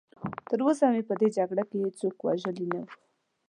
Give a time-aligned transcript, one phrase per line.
[0.47, 2.87] تراوسه مې په دې جګړه کې هېڅوک وژلی نه و.